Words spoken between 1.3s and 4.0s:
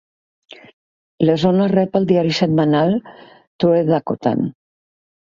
zona rep el diari setmanal "True